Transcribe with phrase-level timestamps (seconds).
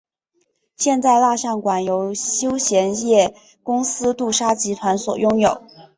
[0.77, 5.61] 现在蜡像馆由休闲业公司杜莎集团所拥有。